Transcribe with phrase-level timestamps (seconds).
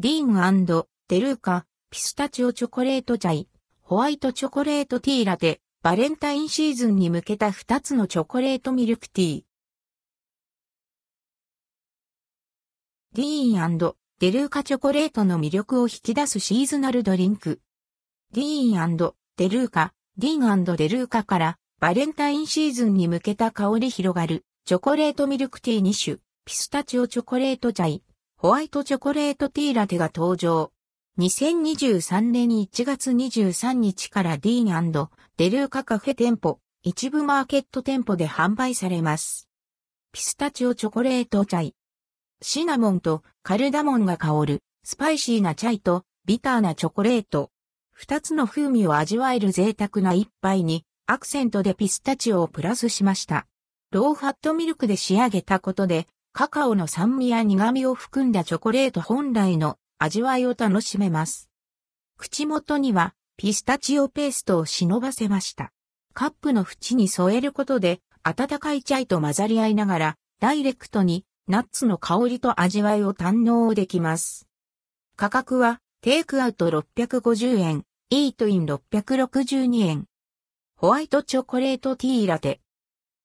[0.00, 0.64] ディーン
[1.08, 3.48] デルーカ、ピスタチオチョコレートチャイ、
[3.82, 9.42] ホワイトチョコレートティーラテ、バレンタインシーズンに向けた2つのチョコレートミルクティー。
[13.16, 13.78] ディーン
[14.20, 17.60] デルーカチョコレートの魅力を引き出すシーズナルドリンク。
[18.32, 18.96] ディーン
[19.36, 28.04] デルーカ、ディーンデルーカからバレンタインシーズンに向けた香り広がるチョコレートミルクティー2種、ピスタチオチョコレートチャイ、
[28.40, 30.70] ホワイトチョコレートティーラテが登場。
[31.18, 34.92] 2023年1月23日からディーン
[35.36, 39.48] デルーカカフェ店舗、一部マーケット店舗で販売されます。
[40.12, 41.74] ピスタチオチョコレートチャイ。
[42.40, 47.50] シナモンとカルダモンが香る、スパイシーなチャイとビターなチョコレート。
[47.90, 53.48] 二つの風味を味わえる贅沢な一杯に、アクセントでピスタチオをプラスしました。
[53.90, 56.06] ローファットミルクで仕上げたことで、
[56.38, 61.50] カカオの酸味や苦味を含んだチョコレート本来の味わいを楽しめます。
[62.16, 65.72] 口元にはピスタチオペーストを忍ばせました。
[66.14, 74.46] カップの縁に添えることで温かいチャイと混ざり合いながらダイレクトにナッツの香りと味わいを堪能できます。
[75.16, 80.04] 価格はテイクアウト650円、イートイン662円。
[80.76, 82.60] ホワイトチョコレートティーラテ。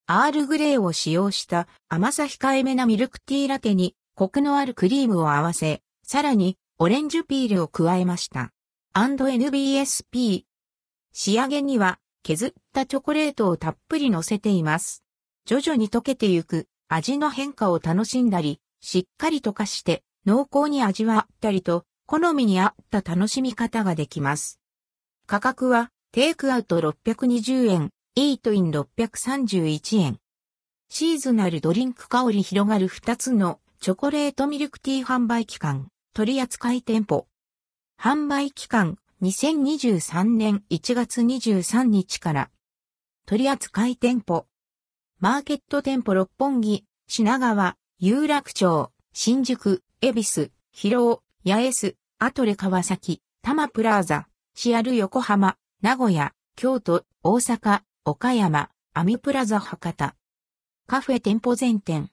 [0.05, 8.51] アールグレーを使用した甘さ控えめなミルクティーラテにコクのあるクリームを合わせ、さらにオレンジピールを加えました。
[8.93, 10.43] &NBSP。
[11.13, 15.03] 仕上げには削ったチョコレートをたっぷり乗せています。
[15.45, 24.59] 徐々に溶けてゆく味の変化を楽しんだり、しっかり溶かして濃厚に味わったりと、好みに合った楽しみ方ができます。
[25.27, 30.19] 価格はテイクアウト620円、イートイン631円。
[30.87, 37.25] シーズナルドリンク香り広がる2つのチョコレートミルクティー販売期間、取扱店舗。
[37.99, 42.49] 販売期間、2023年1月23日から。
[43.25, 44.45] 取扱店舗。
[45.19, 60.13] マーケット店舗六本木、品川、有楽町、新宿、恵比寿、広尾、八重洲、アトレ川崎、多摩プラザ、シアル横浜、名古屋、京都、大阪、岡山、アミプラザ博多。
[60.87, 62.09] カフェ店舗全店。